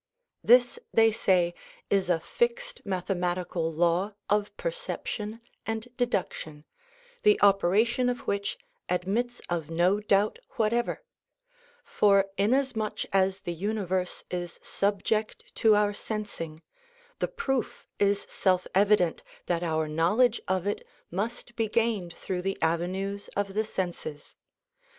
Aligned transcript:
This, 0.43 0.79
they 0.91 1.11
say, 1.11 1.53
is 1.91 2.09
a 2.09 2.19
fixed 2.19 2.81
mathematical 2.83 3.71
law 3.71 4.13
of 4.31 4.57
perception 4.57 5.41
and 5.63 5.95
deduction, 5.95 6.65
the 7.21 7.39
operation 7.43 8.09
of 8.09 8.21
which 8.25 8.57
admits 8.89 9.43
of 9.47 9.69
no 9.69 9.99
doubt 9.99 10.39
whatever; 10.55 11.03
for 11.83 12.25
inasmuch 12.35 13.03
as 13.13 13.41
the 13.41 13.53
universe 13.53 14.23
is 14.31 14.59
subject 14.63 15.53
to 15.57 15.75
our 15.75 15.93
sensing, 15.93 16.59
the 17.19 17.27
proof 17.27 17.85
is 17.99 18.25
self 18.27 18.65
evident 18.73 19.21
that 19.45 19.61
our 19.61 19.87
knowledge 19.87 20.41
of 20.47 20.65
it 20.65 20.81
must 21.11 21.55
be 21.55 21.67
gained 21.67 22.11
through 22.15 22.41
the 22.41 22.57
avenues 22.59 23.27
of 23.35 23.53
the 23.53 23.63
senses. 23.63 24.35